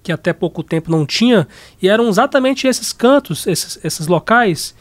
que 0.04 0.12
até 0.12 0.34
pouco 0.34 0.62
tempo 0.62 0.92
não 0.92 1.06
tinha, 1.06 1.48
e 1.82 1.88
eram 1.88 2.10
exatamente 2.10 2.68
esses 2.68 2.92
cantos, 2.92 3.48
esses, 3.48 3.80
esses 3.86 4.06
locais 4.06 4.76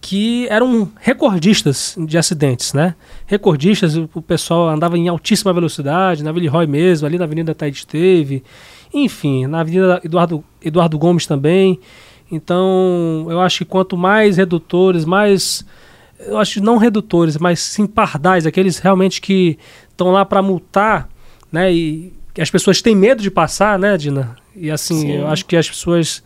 que 0.00 0.46
eram 0.48 0.88
recordistas 1.00 1.96
de 1.98 2.16
acidentes, 2.16 2.72
né? 2.72 2.94
Recordistas, 3.26 3.96
o 3.96 4.22
pessoal 4.22 4.68
andava 4.68 4.96
em 4.96 5.08
altíssima 5.08 5.52
velocidade, 5.52 6.22
na 6.22 6.30
Villeroy 6.30 6.68
mesmo, 6.68 7.08
ali 7.08 7.18
na 7.18 7.24
Avenida 7.24 7.56
Taide 7.56 7.84
teve, 7.84 8.44
enfim, 8.94 9.46
na 9.46 9.60
Avenida 9.60 10.00
Eduardo, 10.04 10.44
Eduardo 10.62 10.96
Gomes 10.96 11.26
também. 11.26 11.80
Então, 12.30 13.26
eu 13.28 13.40
acho 13.40 13.58
que 13.58 13.64
quanto 13.64 13.96
mais 13.96 14.36
redutores, 14.36 15.04
mais. 15.04 15.64
Eu 16.20 16.38
acho 16.38 16.62
não 16.62 16.76
redutores, 16.76 17.36
mas 17.36 17.60
sim 17.60 17.86
pardais, 17.86 18.46
aqueles 18.46 18.78
realmente 18.78 19.20
que 19.20 19.58
estão 19.90 20.10
lá 20.10 20.24
para 20.24 20.42
multar, 20.42 21.08
né? 21.50 21.72
E 21.72 22.12
as 22.38 22.50
pessoas 22.50 22.82
têm 22.82 22.94
medo 22.94 23.22
de 23.22 23.30
passar, 23.30 23.78
né, 23.78 23.96
Dina? 23.96 24.36
E 24.54 24.70
assim, 24.70 25.00
sim. 25.00 25.12
eu 25.12 25.26
acho 25.28 25.44
que 25.44 25.56
as 25.56 25.68
pessoas, 25.68 26.22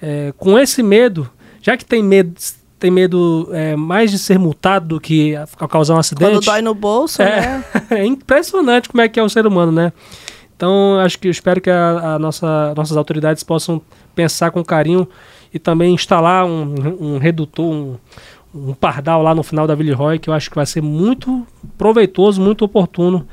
é, 0.00 0.32
com 0.36 0.58
esse 0.58 0.82
medo, 0.82 1.30
já 1.62 1.76
que 1.76 1.84
tem 1.84 2.02
medo, 2.02 2.34
tem 2.78 2.90
medo 2.90 3.48
é, 3.52 3.76
mais 3.76 4.10
de 4.10 4.18
ser 4.18 4.38
multado 4.38 4.88
do 4.88 5.00
que 5.00 5.36
a, 5.36 5.46
a 5.58 5.68
causar 5.68 5.94
um 5.94 5.98
acidente. 5.98 6.30
Quando 6.30 6.44
dói 6.44 6.62
no 6.62 6.74
bolso, 6.74 7.22
é, 7.22 7.40
né? 7.40 7.64
é 7.90 8.04
impressionante 8.04 8.88
como 8.88 9.02
é 9.02 9.08
que 9.08 9.20
é 9.20 9.22
o 9.22 9.28
ser 9.28 9.46
humano, 9.46 9.72
né? 9.72 9.92
Então, 10.56 10.98
acho 10.98 11.18
que 11.18 11.26
eu 11.26 11.30
espero 11.30 11.58
que 11.60 11.70
a, 11.70 12.16
a 12.16 12.18
nossa, 12.18 12.74
nossas 12.76 12.96
autoridades 12.96 13.42
possam 13.42 13.80
pensar 14.14 14.50
com 14.50 14.62
carinho 14.62 15.08
e 15.52 15.58
também 15.58 15.94
instalar 15.94 16.44
um, 16.44 16.74
um 17.00 17.18
redutor, 17.18 17.64
um, 17.64 17.96
um 18.54 18.74
pardal 18.74 19.22
lá 19.22 19.34
no 19.34 19.42
final 19.42 19.66
da 19.66 19.74
Villeroy, 19.74 20.18
que 20.18 20.28
eu 20.28 20.34
acho 20.34 20.50
que 20.50 20.56
vai 20.56 20.66
ser 20.66 20.82
muito 20.82 21.46
proveitoso, 21.78 22.40
muito 22.40 22.64
oportuno 22.64 23.26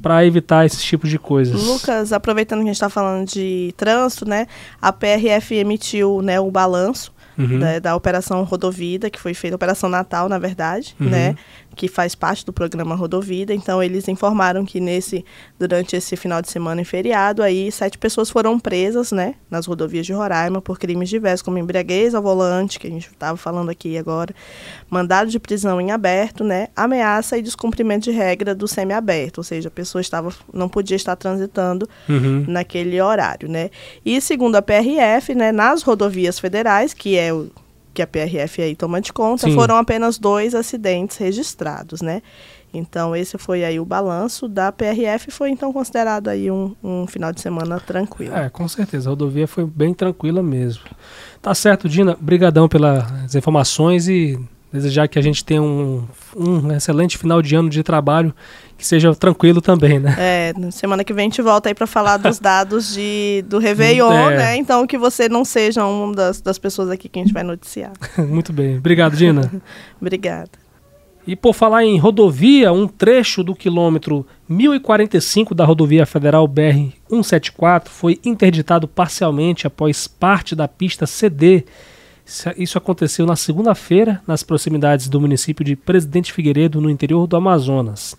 para 0.00 0.24
evitar 0.26 0.66
esses 0.66 0.82
tipos 0.82 1.08
de 1.08 1.18
coisas. 1.18 1.62
Lucas, 1.62 2.12
aproveitando 2.12 2.58
que 2.60 2.64
a 2.64 2.68
gente 2.68 2.76
está 2.76 2.90
falando 2.90 3.26
de 3.26 3.72
trânsito, 3.76 4.28
né, 4.28 4.46
a 4.80 4.92
PRF 4.92 5.54
emitiu 5.54 6.20
né, 6.20 6.38
o 6.38 6.50
balanço 6.50 7.12
uhum. 7.38 7.58
da, 7.58 7.78
da, 7.78 7.96
Operação 7.96 8.42
Rodovida, 8.42 9.08
que 9.08 9.20
foi 9.20 9.32
feita, 9.32 9.56
Operação 9.56 9.88
Natal, 9.88 10.28
na 10.28 10.38
verdade, 10.38 10.94
uhum. 11.00 11.08
né? 11.08 11.36
Que 11.78 11.86
faz 11.86 12.16
parte 12.16 12.44
do 12.44 12.52
programa 12.52 12.96
Rodovida. 12.96 13.54
Então, 13.54 13.80
eles 13.80 14.08
informaram 14.08 14.64
que 14.64 14.80
nesse, 14.80 15.24
durante 15.56 15.94
esse 15.94 16.16
final 16.16 16.42
de 16.42 16.50
semana 16.50 16.80
em 16.80 16.84
feriado, 16.84 17.40
aí 17.40 17.70
sete 17.70 17.96
pessoas 17.96 18.28
foram 18.28 18.58
presas, 18.58 19.12
né? 19.12 19.36
Nas 19.48 19.64
rodovias 19.64 20.04
de 20.04 20.12
Roraima 20.12 20.60
por 20.60 20.76
crimes 20.76 21.08
diversos, 21.08 21.42
como 21.42 21.56
embriaguez 21.56 22.16
ao 22.16 22.22
volante, 22.22 22.80
que 22.80 22.88
a 22.88 22.90
gente 22.90 23.06
estava 23.06 23.36
falando 23.36 23.70
aqui 23.70 23.96
agora, 23.96 24.34
mandado 24.90 25.30
de 25.30 25.38
prisão 25.38 25.80
em 25.80 25.92
aberto, 25.92 26.42
né? 26.42 26.66
Ameaça 26.74 27.38
e 27.38 27.42
descumprimento 27.42 28.04
de 28.04 28.10
regra 28.10 28.56
do 28.56 28.66
semiaberto, 28.66 29.40
ou 29.40 29.44
seja, 29.44 29.68
a 29.68 29.70
pessoa 29.70 30.02
estava, 30.02 30.32
não 30.52 30.68
podia 30.68 30.96
estar 30.96 31.14
transitando 31.14 31.88
uhum. 32.08 32.44
naquele 32.48 33.00
horário, 33.00 33.48
né? 33.48 33.70
E 34.04 34.20
segundo 34.20 34.56
a 34.56 34.62
PRF, 34.62 35.32
né, 35.34 35.52
nas 35.52 35.82
rodovias 35.82 36.40
federais, 36.40 36.92
que 36.92 37.16
é 37.16 37.32
o 37.32 37.48
que 37.98 38.02
a 38.02 38.06
PRF 38.06 38.62
aí 38.62 38.76
toma 38.76 39.00
de 39.00 39.12
conta, 39.12 39.48
Sim. 39.48 39.54
foram 39.56 39.76
apenas 39.76 40.18
dois 40.18 40.54
acidentes 40.54 41.16
registrados, 41.16 42.00
né? 42.00 42.22
Então 42.72 43.16
esse 43.16 43.36
foi 43.38 43.64
aí 43.64 43.80
o 43.80 43.84
balanço 43.84 44.46
da 44.46 44.70
PRF, 44.70 45.32
foi 45.32 45.50
então 45.50 45.72
considerado 45.72 46.28
aí 46.28 46.48
um, 46.48 46.76
um 46.84 47.08
final 47.08 47.32
de 47.32 47.40
semana 47.40 47.80
tranquilo. 47.80 48.36
É, 48.36 48.48
com 48.48 48.68
certeza, 48.68 49.08
a 49.08 49.10
rodovia 49.10 49.48
foi 49.48 49.66
bem 49.66 49.92
tranquila 49.92 50.40
mesmo. 50.42 50.84
Tá 51.42 51.52
certo, 51.54 51.88
Dina, 51.88 52.16
brigadão 52.20 52.68
pelas 52.68 53.34
informações 53.34 54.06
e 54.06 54.38
desejar 54.72 55.08
que 55.08 55.18
a 55.18 55.22
gente 55.22 55.44
tenha 55.44 55.62
um, 55.62 56.06
um 56.36 56.72
excelente 56.72 57.16
final 57.16 57.40
de 57.40 57.54
ano 57.54 57.70
de 57.70 57.82
trabalho 57.82 58.34
que 58.76 58.86
seja 58.86 59.14
tranquilo 59.14 59.60
também, 59.60 59.98
né? 59.98 60.14
É, 60.18 60.70
semana 60.70 61.02
que 61.02 61.12
vem 61.12 61.24
a 61.24 61.28
gente 61.28 61.42
volta 61.42 61.68
aí 61.68 61.74
para 61.74 61.86
falar 61.86 62.16
dos 62.16 62.38
dados 62.40 62.94
de, 62.94 63.44
do 63.48 63.58
Réveillon, 63.58 64.12
é. 64.30 64.36
né? 64.36 64.56
Então 64.56 64.86
que 64.86 64.96
você 64.96 65.28
não 65.28 65.44
seja 65.44 65.84
uma 65.84 66.14
das, 66.14 66.40
das 66.40 66.58
pessoas 66.58 66.90
aqui 66.90 67.08
que 67.08 67.18
a 67.18 67.22
gente 67.22 67.32
vai 67.32 67.42
noticiar. 67.42 67.92
Muito 68.16 68.52
bem. 68.52 68.78
Obrigado, 68.78 69.16
Dina. 69.16 69.50
Obrigada. 70.00 70.50
E 71.26 71.36
por 71.36 71.52
falar 71.52 71.84
em 71.84 71.98
rodovia, 71.98 72.72
um 72.72 72.88
trecho 72.88 73.42
do 73.42 73.54
quilômetro 73.54 74.24
1045 74.48 75.54
da 75.54 75.64
rodovia 75.64 76.06
federal 76.06 76.46
BR 76.48 76.90
174 77.10 77.92
foi 77.92 78.18
interditado 78.24 78.88
parcialmente 78.88 79.66
após 79.66 80.08
parte 80.08 80.56
da 80.56 80.66
pista 80.66 81.06
ceder 81.06 81.66
isso 82.56 82.76
aconteceu 82.76 83.24
na 83.24 83.36
segunda-feira, 83.36 84.20
nas 84.26 84.42
proximidades 84.42 85.08
do 85.08 85.20
município 85.20 85.64
de 85.64 85.74
Presidente 85.74 86.32
Figueiredo, 86.32 86.80
no 86.80 86.90
interior 86.90 87.26
do 87.26 87.36
Amazonas. 87.36 88.14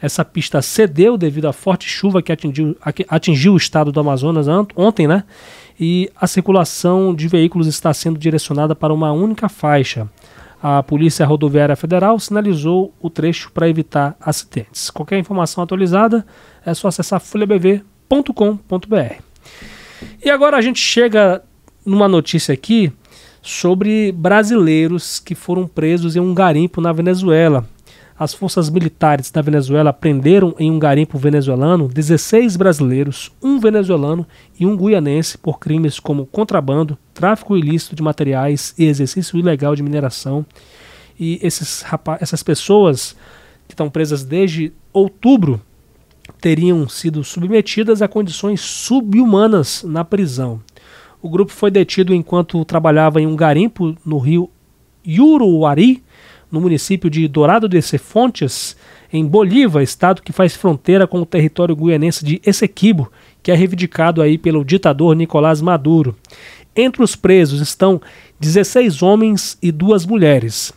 Essa 0.00 0.24
pista 0.24 0.60
cedeu 0.60 1.16
devido 1.16 1.46
à 1.46 1.52
forte 1.52 1.88
chuva 1.88 2.20
que 2.20 2.32
atingiu, 2.32 2.76
atingiu 3.08 3.52
o 3.52 3.56
estado 3.56 3.92
do 3.92 4.00
Amazonas 4.00 4.46
ontem, 4.76 5.06
né? 5.06 5.24
e 5.78 6.10
a 6.14 6.26
circulação 6.26 7.14
de 7.14 7.26
veículos 7.28 7.66
está 7.66 7.92
sendo 7.92 8.18
direcionada 8.18 8.74
para 8.74 8.92
uma 8.92 9.12
única 9.12 9.48
faixa. 9.48 10.08
A 10.62 10.82
Polícia 10.82 11.26
Rodoviária 11.26 11.74
Federal 11.74 12.18
sinalizou 12.20 12.94
o 13.00 13.10
trecho 13.10 13.50
para 13.50 13.68
evitar 13.68 14.16
acidentes. 14.20 14.90
Qualquer 14.90 15.18
informação 15.18 15.64
atualizada 15.64 16.24
é 16.64 16.72
só 16.72 16.86
acessar 16.86 17.20
folhabv.com.br. 17.20 17.82
E 20.24 20.30
agora 20.30 20.56
a 20.56 20.60
gente 20.60 20.78
chega 20.78 21.42
numa 21.84 22.06
notícia 22.06 22.54
aqui 22.54 22.92
sobre 23.42 24.12
brasileiros 24.12 25.18
que 25.18 25.34
foram 25.34 25.66
presos 25.66 26.14
em 26.14 26.20
um 26.20 26.32
garimpo 26.32 26.80
na 26.80 26.92
Venezuela. 26.92 27.68
As 28.16 28.32
forças 28.32 28.70
militares 28.70 29.32
da 29.32 29.42
Venezuela 29.42 29.92
prenderam 29.92 30.54
em 30.56 30.70
um 30.70 30.78
garimpo 30.78 31.18
venezuelano 31.18 31.88
16 31.88 32.56
brasileiros, 32.56 33.32
um 33.42 33.58
venezuelano 33.58 34.24
e 34.60 34.64
um 34.64 34.76
guianense 34.76 35.36
por 35.36 35.58
crimes 35.58 35.98
como 35.98 36.24
contrabando, 36.24 36.96
tráfico 37.12 37.56
ilícito 37.56 37.96
de 37.96 38.02
materiais 38.02 38.74
e 38.78 38.84
exercício 38.84 39.36
ilegal 39.36 39.74
de 39.74 39.82
mineração. 39.82 40.46
E 41.18 41.40
esses 41.42 41.84
essas 42.20 42.44
pessoas 42.44 43.16
que 43.66 43.74
estão 43.74 43.90
presas 43.90 44.22
desde 44.22 44.72
outubro 44.92 45.60
teriam 46.40 46.88
sido 46.88 47.24
submetidas 47.24 48.02
a 48.02 48.08
condições 48.08 48.60
subhumanas 48.60 49.82
na 49.82 50.04
prisão. 50.04 50.60
O 51.22 51.28
grupo 51.28 51.52
foi 51.52 51.70
detido 51.70 52.12
enquanto 52.12 52.64
trabalhava 52.64 53.20
em 53.20 53.26
um 53.28 53.36
garimpo 53.36 53.96
no 54.04 54.18
rio 54.18 54.50
Yuruari, 55.06 56.02
no 56.50 56.60
município 56.60 57.08
de 57.08 57.28
Dourado 57.28 57.68
de 57.68 57.80
Cefontes, 57.80 58.76
em 59.12 59.24
Bolívar, 59.24 59.84
estado 59.84 60.20
que 60.20 60.32
faz 60.32 60.56
fronteira 60.56 61.06
com 61.06 61.20
o 61.20 61.26
território 61.26 61.76
guianense 61.76 62.24
de 62.24 62.42
Essequibo, 62.44 63.10
que 63.40 63.52
é 63.52 63.54
reivindicado 63.54 64.20
aí 64.20 64.36
pelo 64.36 64.64
ditador 64.64 65.14
Nicolás 65.14 65.60
Maduro. 65.60 66.16
Entre 66.74 67.04
os 67.04 67.14
presos 67.14 67.60
estão 67.60 68.02
16 68.40 69.00
homens 69.00 69.56
e 69.62 69.70
duas 69.70 70.04
mulheres. 70.04 70.72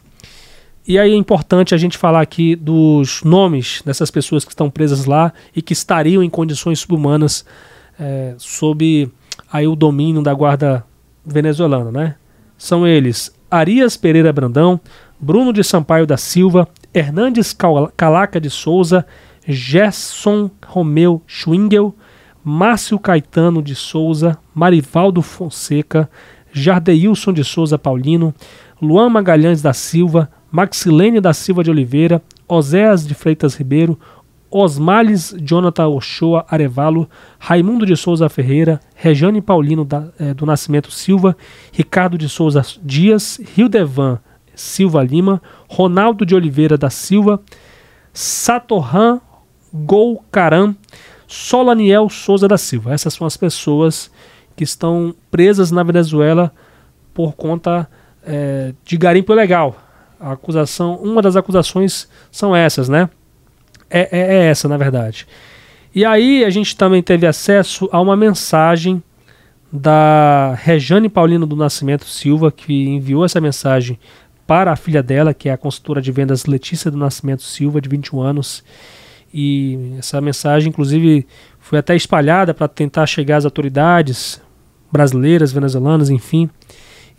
E 0.87 0.99
aí 0.99 1.11
é 1.11 1.15
importante 1.15 1.73
a 1.73 1.77
gente 1.77 1.97
falar 1.97 2.21
aqui 2.21 2.55
dos 2.55 3.23
nomes 3.23 3.81
dessas 3.83 4.11
pessoas 4.11 4.45
que 4.45 4.51
estão 4.51 4.69
presas 4.69 5.05
lá 5.05 5.33
e 5.55 5.61
que 5.61 5.73
estariam 5.73 6.21
em 6.21 6.29
condições 6.29 6.79
subhumanas 6.79 7.43
é, 7.99 8.35
sob 8.37 9.09
aí 9.51 9.67
o 9.67 9.75
domínio 9.75 10.21
da 10.21 10.33
guarda 10.33 10.83
venezuelana, 11.25 11.91
né? 11.91 12.15
São 12.57 12.87
eles 12.87 13.33
Arias 13.49 13.97
Pereira 13.97 14.33
Brandão, 14.33 14.79
Bruno 15.19 15.53
de 15.53 15.63
Sampaio 15.63 16.05
da 16.05 16.17
Silva, 16.17 16.67
Hernandes 16.93 17.55
Calaca 17.95 18.39
de 18.39 18.49
Souza, 18.49 19.05
Gerson 19.47 20.49
Romeu 20.65 21.21
Schwingel, 21.27 21.95
Márcio 22.43 22.99
Caetano 22.99 23.61
de 23.61 23.75
Souza, 23.75 24.37
Marivaldo 24.53 25.21
Fonseca, 25.21 26.09
Jardeilson 26.51 27.33
de 27.33 27.43
Souza 27.43 27.77
Paulino, 27.77 28.33
Luan 28.81 29.09
Magalhães 29.09 29.61
da 29.61 29.73
Silva, 29.73 30.29
Maxilene 30.51 31.19
da 31.19 31.33
Silva 31.33 31.63
de 31.63 31.71
Oliveira, 31.71 32.21
Oséas 32.47 33.05
de 33.05 33.13
Freitas 33.13 33.55
Ribeiro, 33.55 33.99
Osmales 34.57 35.35
Jonathan 35.41 35.89
Ochoa 35.89 36.45
Arevalo, 36.49 37.09
Raimundo 37.37 37.85
de 37.85 37.93
Souza 37.97 38.29
Ferreira, 38.29 38.79
Rejane 38.95 39.41
Paulino 39.41 39.83
da, 39.83 40.07
eh, 40.17 40.33
do 40.33 40.45
Nascimento 40.45 40.89
Silva, 40.91 41.35
Ricardo 41.73 42.17
de 42.17 42.29
Souza 42.29 42.61
Dias, 42.81 43.37
Hildevan 43.57 44.17
Silva 44.55 45.03
Lima, 45.03 45.41
Ronaldo 45.69 46.25
de 46.25 46.33
Oliveira 46.33 46.77
da 46.77 46.89
Silva, 46.89 47.41
Satorran 48.13 49.19
Golcaram, 49.73 50.73
Solaniel 51.27 52.09
Souza 52.09 52.47
da 52.47 52.57
Silva. 52.57 52.93
Essas 52.93 53.13
são 53.13 53.27
as 53.27 53.35
pessoas 53.35 54.09
que 54.55 54.63
estão 54.63 55.13
presas 55.29 55.69
na 55.69 55.83
Venezuela 55.83 56.49
por 57.13 57.33
conta 57.33 57.89
eh, 58.25 58.73
de 58.85 58.95
garimpo 58.95 59.33
ilegal. 59.33 59.75
A 60.17 60.31
acusação, 60.31 60.95
uma 60.95 61.21
das 61.21 61.35
acusações 61.35 62.07
são 62.31 62.55
essas, 62.55 62.87
né? 62.87 63.09
É, 63.89 64.09
é, 64.11 64.35
é 64.35 64.45
essa, 64.45 64.67
na 64.67 64.77
verdade. 64.77 65.27
E 65.93 66.03
aí 66.03 66.43
a 66.43 66.49
gente 66.49 66.75
também 66.75 67.01
teve 67.01 67.25
acesso 67.25 67.87
a 67.91 68.01
uma 68.01 68.15
mensagem 68.15 69.01
da 69.71 70.53
Rejane 70.55 71.09
Paulino 71.09 71.45
do 71.45 71.55
Nascimento 71.55 72.05
Silva, 72.05 72.51
que 72.51 72.87
enviou 72.87 73.25
essa 73.25 73.41
mensagem 73.41 73.99
para 74.45 74.71
a 74.71 74.75
filha 74.75 75.01
dela, 75.01 75.33
que 75.33 75.49
é 75.49 75.53
a 75.53 75.57
consultora 75.57 76.01
de 76.01 76.11
vendas 76.11 76.45
Letícia 76.45 76.91
do 76.91 76.97
Nascimento 76.97 77.43
Silva, 77.43 77.81
de 77.81 77.89
21 77.89 78.21
anos. 78.21 78.63
E 79.33 79.95
essa 79.97 80.21
mensagem, 80.21 80.69
inclusive, 80.69 81.27
foi 81.59 81.79
até 81.79 81.95
espalhada 81.95 82.53
para 82.53 82.67
tentar 82.67 83.05
chegar 83.05 83.37
às 83.37 83.45
autoridades 83.45 84.41
brasileiras, 84.91 85.51
venezuelanas, 85.51 86.09
enfim. 86.09 86.49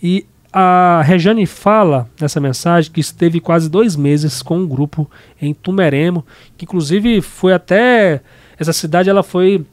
E 0.03 0.25
a 0.53 1.03
Rejane 1.05 1.47
fala 1.47 2.09
nessa 2.21 2.41
mensagem 2.41 2.91
que 2.91 3.01
esteve 3.01 3.41
quase 3.41 3.69
dois 3.69 3.97
meses 3.97 4.43
com 4.43 4.59
um 4.59 4.67
grupo 4.67 5.11
em 5.41 5.53
Tumeremo, 5.53 6.25
que 6.57 6.65
inclusive 6.65 7.21
foi 7.21 7.53
até 7.53 8.21
essa 8.59 8.73
cidade 8.73 9.11
ela 9.11 9.23
foi 9.23 9.65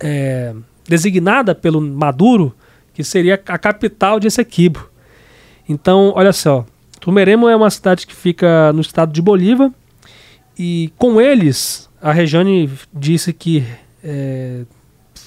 é, 0.00 0.54
designada 0.88 1.54
pelo 1.54 1.80
Maduro, 1.80 2.54
que 2.92 3.04
seria 3.04 3.34
a 3.34 3.58
capital 3.58 4.18
de 4.18 4.26
Essequibo. 4.26 4.90
Então, 5.68 6.12
olha 6.16 6.32
só, 6.32 6.66
Tumeremo 7.00 7.48
é 7.48 7.54
uma 7.54 7.70
cidade 7.70 8.06
que 8.06 8.14
fica 8.14 8.72
no 8.72 8.80
estado 8.80 9.12
de 9.12 9.22
Bolívar 9.22 9.70
e 10.58 10.92
com 10.98 11.20
eles 11.20 11.88
a 12.02 12.12
Rejane 12.12 12.70
disse 12.92 13.32
que 13.32 13.64
é, 14.02 14.62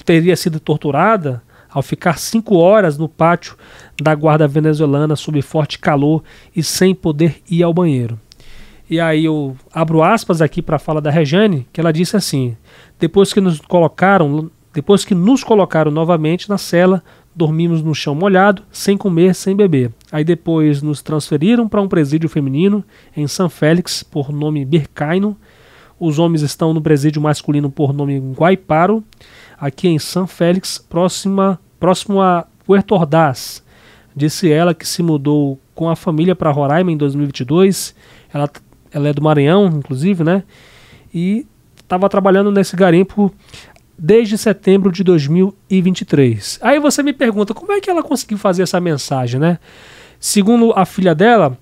teria 0.04 0.36
sido 0.36 0.60
torturada 0.60 1.42
ao 1.74 1.82
ficar 1.82 2.20
cinco 2.20 2.56
horas 2.58 2.98
no 2.98 3.10
pátio 3.10 3.58
da 4.02 4.14
guarda 4.14 4.48
venezuelana 4.48 5.16
sob 5.16 5.42
forte 5.42 5.80
calor 5.80 6.24
e 6.56 6.62
sem 6.62 6.94
poder 6.94 7.42
ir 7.50 7.64
ao 7.64 7.74
banheiro. 7.74 8.20
E 8.90 9.00
aí 9.00 9.26
eu 9.26 9.56
abro 9.74 10.04
aspas 10.04 10.42
aqui 10.42 10.62
para 10.62 10.76
a 10.76 10.80
fala 10.80 11.02
da 11.02 11.10
Rejane, 11.10 11.68
que 11.74 11.82
ela 11.82 11.92
disse 11.92 12.16
assim: 12.16 12.56
depois 13.00 13.34
que 13.34 13.42
nos 13.42 13.60
colocaram, 13.60 14.52
depois 14.72 15.04
que 15.04 15.16
nos 15.16 15.44
colocaram 15.44 15.90
novamente 15.90 16.48
na 16.48 16.58
cela, 16.58 17.04
dormimos 17.36 17.82
no 17.82 17.96
chão 17.96 18.14
molhado, 18.14 18.62
sem 18.72 18.96
comer, 18.96 19.34
sem 19.34 19.56
beber. 19.56 19.92
Aí 20.12 20.24
depois 20.24 20.84
nos 20.84 21.02
transferiram 21.02 21.68
para 21.68 21.82
um 21.82 21.88
presídio 21.88 22.30
feminino 22.30 22.84
em 23.18 23.28
São 23.28 23.50
Félix, 23.50 24.04
por 24.04 24.32
nome 24.32 24.64
Bircaino. 24.64 25.36
Os 26.00 26.20
homens 26.20 26.42
estão 26.42 26.74
no 26.74 26.82
presídio 26.82 27.22
masculino 27.22 27.72
por 27.72 27.94
nome 27.94 28.20
Guaiparo 28.20 29.04
aqui 29.58 29.88
em 29.88 29.98
São 29.98 30.28
Félix, 30.28 30.78
próxima, 30.78 31.58
próximo 31.84 32.22
a 32.22 32.48
Puerto 32.66 32.96
Ordaz. 32.96 33.62
Disse 34.16 34.50
ela 34.50 34.74
que 34.74 34.88
se 34.88 35.04
mudou 35.04 35.60
com 35.76 35.90
a 35.90 35.98
família 35.98 36.34
para 36.34 36.50
Roraima 36.50 36.90
em 36.90 36.96
2022. 36.96 37.94
Ela, 38.34 38.50
ela 38.90 39.10
é 39.10 39.14
do 39.14 39.22
Maranhão, 39.22 39.66
inclusive, 39.66 40.24
né? 40.24 40.44
E 41.14 41.46
estava 41.76 42.08
trabalhando 42.08 42.54
nesse 42.54 42.74
garimpo 42.78 43.30
desde 44.00 44.38
setembro 44.38 44.94
de 44.94 45.04
2023. 45.04 46.60
Aí 46.62 46.80
você 46.80 47.04
me 47.04 47.12
pergunta 47.12 47.54
como 47.54 47.74
é 47.74 47.82
que 47.82 47.90
ela 47.90 48.02
conseguiu 48.02 48.38
fazer 48.38 48.64
essa 48.64 48.80
mensagem, 48.80 49.38
né? 49.38 49.60
Segundo 50.22 50.72
a 50.78 50.86
filha 50.86 51.14
dela, 51.14 51.58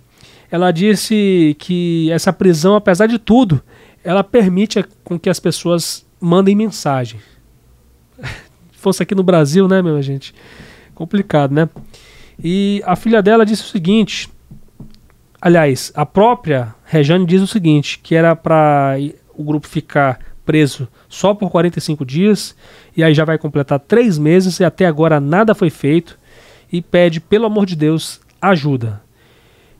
ela 0.51 0.69
disse 0.69 1.55
que 1.57 2.11
essa 2.11 2.31
prisão, 2.31 2.75
apesar 2.75 3.07
de 3.07 3.17
tudo, 3.17 3.59
ela 4.03 4.23
permite 4.23 4.85
com 5.03 5.17
que 5.17 5.31
as 5.31 5.39
pessoas 5.39 6.05
mandem 6.19 6.55
mensagem 6.55 7.19
fosse 8.81 9.03
aqui 9.03 9.15
no 9.15 9.23
Brasil, 9.23 9.67
né, 9.67 9.81
minha 9.81 10.01
gente? 10.01 10.33
Complicado, 10.93 11.53
né? 11.53 11.69
E 12.43 12.81
a 12.85 12.95
filha 12.95 13.21
dela 13.21 13.45
disse 13.45 13.63
o 13.63 13.67
seguinte: 13.67 14.29
aliás, 15.41 15.91
a 15.95 16.05
própria 16.05 16.73
Rejane 16.85 17.25
diz 17.25 17.41
o 17.41 17.47
seguinte: 17.47 17.99
que 17.99 18.15
era 18.15 18.35
para 18.35 18.95
o 19.35 19.43
grupo 19.43 19.67
ficar 19.67 20.19
preso 20.45 20.87
só 21.07 21.33
por 21.33 21.49
45 21.49 22.05
dias, 22.05 22.55
e 22.95 23.03
aí 23.03 23.13
já 23.13 23.23
vai 23.23 23.37
completar 23.37 23.79
três 23.79 24.17
meses, 24.17 24.59
e 24.59 24.65
até 24.65 24.85
agora 24.85 25.19
nada 25.19 25.55
foi 25.55 25.69
feito, 25.69 26.17
e 26.71 26.81
pede, 26.81 27.19
pelo 27.19 27.45
amor 27.45 27.65
de 27.65 27.75
Deus, 27.75 28.19
ajuda. 28.41 29.01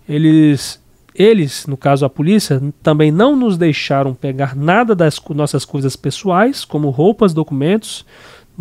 Eles, 0.07 0.81
eles, 1.15 1.65
no 1.65 1.77
caso 1.77 2.05
a 2.05 2.09
polícia, 2.09 2.61
também 2.83 3.11
não 3.11 3.35
nos 3.35 3.57
deixaram 3.57 4.13
pegar 4.13 4.55
nada 4.55 4.93
das 4.93 5.19
nossas 5.29 5.65
coisas 5.65 5.95
pessoais, 5.95 6.63
como 6.63 6.89
roupas, 6.89 7.33
documentos, 7.33 8.05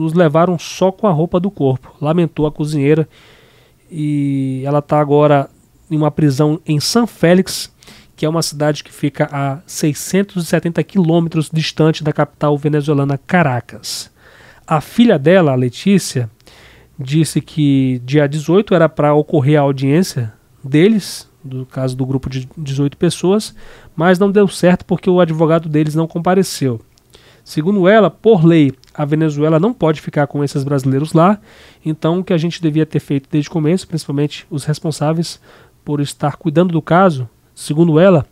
nos 0.00 0.14
levaram 0.14 0.58
só 0.58 0.90
com 0.90 1.06
a 1.06 1.12
roupa 1.12 1.38
do 1.38 1.50
corpo, 1.50 1.94
lamentou 2.00 2.46
a 2.46 2.52
cozinheira. 2.52 3.08
E 3.90 4.62
ela 4.64 4.78
está 4.78 4.98
agora 4.98 5.50
em 5.90 5.96
uma 5.96 6.10
prisão 6.10 6.60
em 6.66 6.80
São 6.80 7.06
Félix, 7.06 7.70
que 8.16 8.24
é 8.24 8.28
uma 8.28 8.42
cidade 8.42 8.82
que 8.82 8.92
fica 8.92 9.28
a 9.30 9.60
670 9.66 10.82
quilômetros 10.84 11.50
distante 11.52 12.02
da 12.02 12.12
capital 12.12 12.56
venezuelana 12.56 13.18
Caracas. 13.18 14.10
A 14.66 14.80
filha 14.80 15.18
dela, 15.18 15.52
a 15.52 15.56
Letícia, 15.56 16.30
disse 16.98 17.40
que 17.40 18.00
dia 18.04 18.28
18 18.28 18.74
era 18.74 18.88
para 18.88 19.14
ocorrer 19.14 19.58
a 19.58 19.62
audiência 19.62 20.32
deles, 20.62 21.28
do 21.42 21.66
caso 21.66 21.96
do 21.96 22.06
grupo 22.06 22.28
de 22.28 22.48
18 22.56 22.96
pessoas, 22.96 23.54
mas 23.96 24.18
não 24.18 24.30
deu 24.30 24.46
certo 24.46 24.84
porque 24.84 25.10
o 25.10 25.20
advogado 25.20 25.68
deles 25.68 25.94
não 25.94 26.06
compareceu. 26.06 26.80
Segundo 27.42 27.88
ela, 27.88 28.10
por 28.10 28.44
lei, 28.44 28.72
a 28.94 29.04
Venezuela 29.04 29.58
não 29.58 29.72
pode 29.72 30.00
ficar 30.00 30.26
com 30.26 30.42
esses 30.42 30.64
brasileiros 30.64 31.12
lá. 31.12 31.38
Então, 31.84 32.20
o 32.20 32.24
que 32.24 32.32
a 32.32 32.38
gente 32.38 32.60
devia 32.60 32.86
ter 32.86 33.00
feito 33.00 33.28
desde 33.30 33.48
o 33.48 33.52
começo, 33.52 33.86
principalmente 33.86 34.46
os 34.50 34.64
responsáveis 34.64 35.40
por 35.84 36.00
estar 36.00 36.36
cuidando 36.36 36.72
do 36.72 36.82
caso, 36.82 37.28
segundo 37.54 37.98
ela, 37.98 38.26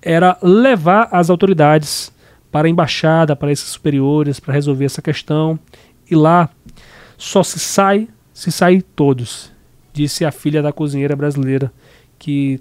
era 0.00 0.36
levar 0.42 1.08
as 1.12 1.30
autoridades 1.30 2.12
para 2.50 2.66
a 2.66 2.70
embaixada, 2.70 3.36
para 3.36 3.52
esses 3.52 3.68
superiores, 3.68 4.40
para 4.40 4.54
resolver 4.54 4.84
essa 4.84 5.02
questão. 5.02 5.58
E 6.10 6.16
lá 6.16 6.48
só 7.16 7.42
se 7.42 7.58
sai 7.58 8.08
se 8.32 8.52
sair 8.52 8.82
todos, 8.82 9.50
disse 9.92 10.24
a 10.24 10.30
filha 10.30 10.62
da 10.62 10.72
cozinheira 10.72 11.16
brasileira 11.16 11.72
que 12.16 12.60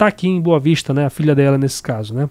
está 0.00 0.06
aqui 0.06 0.26
em 0.26 0.40
Boa 0.40 0.58
Vista, 0.58 0.94
né, 0.94 1.04
a 1.04 1.10
filha 1.10 1.34
dela 1.34 1.58
nesse 1.58 1.82
caso. 1.82 2.14
Né. 2.14 2.30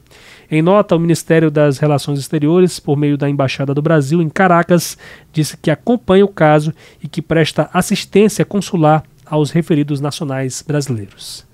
Em 0.49 0.59
nota, 0.59 0.95
o 0.95 0.99
Ministério 0.99 1.51
das 1.51 1.77
Relações 1.77 2.17
Exteriores, 2.17 2.79
por 2.79 2.97
meio 2.97 3.15
da 3.15 3.29
Embaixada 3.29 3.75
do 3.75 3.81
Brasil 3.81 4.23
em 4.23 4.29
Caracas, 4.29 4.97
disse 5.31 5.55
que 5.55 5.69
acompanha 5.69 6.25
o 6.25 6.27
caso 6.27 6.73
e 7.01 7.07
que 7.07 7.21
presta 7.21 7.69
assistência 7.71 8.43
consular 8.43 9.03
aos 9.23 9.51
referidos 9.51 10.01
nacionais 10.01 10.63
brasileiros. 10.65 11.45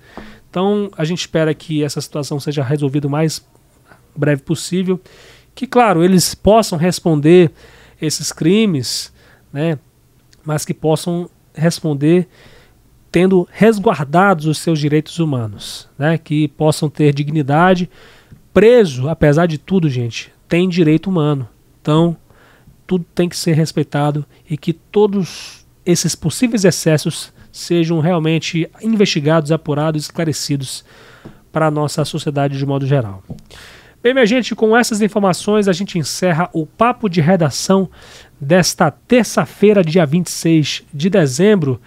Então, 0.48 0.90
a 0.96 1.04
gente 1.04 1.20
espera 1.20 1.52
que 1.52 1.84
essa 1.84 2.00
situação 2.00 2.40
seja 2.40 2.62
resolvida 2.62 3.06
o 3.06 3.10
mais 3.10 3.46
breve 4.16 4.40
possível, 4.40 4.98
que, 5.54 5.66
claro, 5.66 6.02
eles 6.02 6.34
possam 6.34 6.78
responder 6.78 7.50
esses 8.00 8.32
crimes, 8.32 9.12
né, 9.52 9.78
mas 10.42 10.64
que 10.64 10.72
possam 10.72 11.28
responder 11.54 12.26
tendo 13.16 13.48
resguardados 13.50 14.44
os 14.44 14.58
seus 14.58 14.78
direitos 14.78 15.18
humanos, 15.18 15.88
né? 15.98 16.18
que 16.18 16.48
possam 16.48 16.86
ter 16.90 17.14
dignidade. 17.14 17.88
Preso, 18.52 19.08
apesar 19.08 19.46
de 19.46 19.56
tudo, 19.56 19.88
gente, 19.88 20.30
tem 20.46 20.68
direito 20.68 21.08
humano. 21.08 21.48
Então, 21.80 22.14
tudo 22.86 23.06
tem 23.14 23.26
que 23.26 23.34
ser 23.34 23.54
respeitado 23.54 24.22
e 24.50 24.58
que 24.58 24.74
todos 24.74 25.66
esses 25.86 26.14
possíveis 26.14 26.62
excessos 26.62 27.32
sejam 27.50 28.00
realmente 28.00 28.70
investigados, 28.82 29.50
apurados, 29.50 30.02
esclarecidos 30.02 30.84
para 31.50 31.68
a 31.68 31.70
nossa 31.70 32.04
sociedade 32.04 32.58
de 32.58 32.66
modo 32.66 32.86
geral. 32.86 33.22
Bem, 34.02 34.12
minha 34.12 34.26
gente, 34.26 34.54
com 34.54 34.76
essas 34.76 35.00
informações 35.00 35.68
a 35.68 35.72
gente 35.72 35.98
encerra 35.98 36.50
o 36.52 36.66
papo 36.66 37.08
de 37.08 37.22
redação 37.22 37.88
desta 38.38 38.90
terça-feira, 38.90 39.82
dia 39.82 40.04
26 40.04 40.84
de 40.92 41.08
dezembro. 41.08 41.80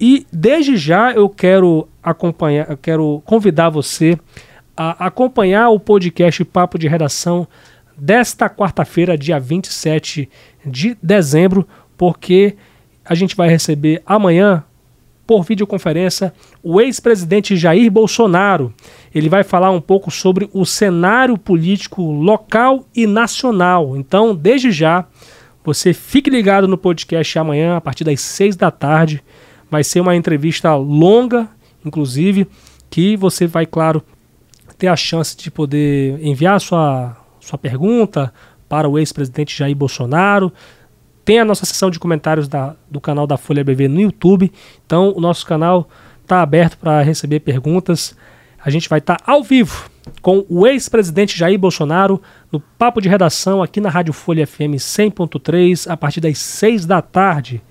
E 0.00 0.26
desde 0.32 0.76
já 0.76 1.12
eu 1.12 1.28
quero 1.28 1.88
acompanhar, 2.02 2.70
eu 2.70 2.76
quero 2.76 3.22
convidar 3.24 3.70
você 3.70 4.18
a 4.76 5.06
acompanhar 5.06 5.70
o 5.70 5.80
podcast 5.80 6.44
Papo 6.44 6.78
de 6.78 6.86
Redação 6.86 7.48
desta 7.96 8.48
quarta-feira, 8.50 9.16
dia 9.16 9.40
27 9.40 10.28
de 10.64 10.96
dezembro, 11.02 11.66
porque 11.96 12.56
a 13.04 13.14
gente 13.14 13.34
vai 13.34 13.48
receber 13.48 14.02
amanhã 14.04 14.62
por 15.26 15.42
videoconferência 15.42 16.32
o 16.62 16.80
ex-presidente 16.80 17.56
Jair 17.56 17.90
Bolsonaro. 17.90 18.72
Ele 19.14 19.28
vai 19.28 19.42
falar 19.42 19.70
um 19.70 19.80
pouco 19.80 20.10
sobre 20.10 20.48
o 20.52 20.64
cenário 20.64 21.36
político 21.36 22.02
local 22.02 22.86
e 22.94 23.06
nacional. 23.06 23.96
Então, 23.96 24.34
desde 24.34 24.70
já, 24.70 25.06
você 25.64 25.92
fique 25.92 26.30
ligado 26.30 26.68
no 26.68 26.78
podcast 26.78 27.38
amanhã, 27.38 27.76
a 27.76 27.80
partir 27.80 28.04
das 28.04 28.20
seis 28.20 28.54
da 28.54 28.70
tarde. 28.70 29.22
Vai 29.70 29.82
ser 29.82 30.00
uma 30.00 30.14
entrevista 30.14 30.74
longa, 30.74 31.48
inclusive, 31.84 32.46
que 32.90 33.16
você 33.16 33.46
vai, 33.46 33.66
claro, 33.66 34.02
ter 34.78 34.88
a 34.88 34.96
chance 34.96 35.36
de 35.36 35.50
poder 35.50 36.18
enviar 36.24 36.60
sua, 36.60 37.16
sua 37.40 37.58
pergunta 37.58 38.32
para 38.68 38.88
o 38.88 38.98
ex-presidente 38.98 39.56
Jair 39.56 39.74
Bolsonaro. 39.74 40.52
Tem 41.24 41.40
a 41.40 41.44
nossa 41.44 41.66
sessão 41.66 41.90
de 41.90 41.98
comentários 41.98 42.46
da, 42.46 42.76
do 42.90 43.00
canal 43.00 43.26
da 43.26 43.36
Folha 43.36 43.64
BV 43.64 43.88
no 43.88 44.00
YouTube. 44.00 44.52
Então, 44.84 45.12
o 45.16 45.20
nosso 45.20 45.44
canal 45.46 45.88
está 46.22 46.40
aberto 46.42 46.78
para 46.78 47.02
receber 47.02 47.40
perguntas. 47.40 48.16
A 48.62 48.70
gente 48.70 48.88
vai 48.88 48.98
estar 48.98 49.16
tá 49.16 49.32
ao 49.32 49.42
vivo 49.42 49.90
com 50.22 50.44
o 50.48 50.66
ex-presidente 50.66 51.36
Jair 51.36 51.58
Bolsonaro 51.58 52.20
no 52.50 52.60
Papo 52.60 53.00
de 53.00 53.08
Redação 53.08 53.62
aqui 53.62 53.80
na 53.80 53.88
Rádio 53.88 54.12
Folha 54.12 54.46
FM 54.46 54.76
100.3 54.76 55.90
a 55.90 55.96
partir 55.96 56.20
das 56.20 56.38
6 56.38 56.86
da 56.86 57.02
tarde. 57.02 57.62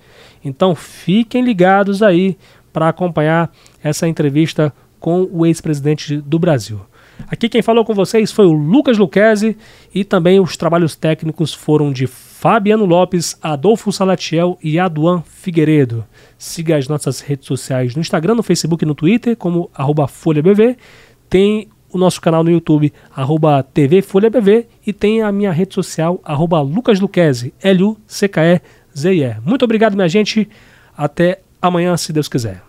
Então 0.46 0.74
fiquem 0.74 1.42
ligados 1.42 2.02
aí 2.02 2.38
para 2.72 2.88
acompanhar 2.88 3.50
essa 3.82 4.06
entrevista 4.06 4.72
com 5.00 5.28
o 5.32 5.44
ex-presidente 5.44 6.16
do 6.18 6.38
Brasil. 6.38 6.80
Aqui 7.28 7.48
quem 7.48 7.62
falou 7.62 7.84
com 7.84 7.94
vocês 7.94 8.30
foi 8.30 8.46
o 8.46 8.52
Lucas 8.52 8.98
Luquezzi 8.98 9.56
e 9.94 10.04
também 10.04 10.38
os 10.38 10.56
trabalhos 10.56 10.94
técnicos 10.94 11.52
foram 11.52 11.92
de 11.92 12.06
Fabiano 12.06 12.84
Lopes, 12.84 13.36
Adolfo 13.42 13.90
Salatiel 13.90 14.58
e 14.62 14.78
Aduan 14.78 15.22
Figueiredo. 15.22 16.04
Siga 16.38 16.76
as 16.76 16.86
nossas 16.86 17.20
redes 17.20 17.46
sociais 17.46 17.94
no 17.94 18.00
Instagram, 18.00 18.34
no 18.34 18.42
Facebook 18.42 18.84
e 18.84 18.86
no 18.86 18.94
Twitter 18.94 19.36
como 19.36 19.70
FolhaBV. 20.08 20.76
Tem 21.28 21.68
o 21.90 21.98
nosso 21.98 22.20
canal 22.20 22.44
no 22.44 22.50
YouTube, 22.50 22.92
arroba 23.14 23.62
TV 23.62 24.02
Folha 24.02 24.28
BV, 24.28 24.66
e 24.86 24.92
tem 24.92 25.22
a 25.22 25.32
minha 25.32 25.50
rede 25.50 25.74
social, 25.74 26.20
arroba 26.22 26.60
Lucas 26.60 27.00
Luquezzi, 27.00 27.54
L-U-C-K-E-Z-I-E. 28.96 29.40
Muito 29.44 29.64
obrigado, 29.64 29.94
minha 29.94 30.08
gente. 30.08 30.48
Até 30.96 31.40
amanhã, 31.60 31.96
se 31.96 32.12
Deus 32.12 32.28
quiser. 32.28 32.65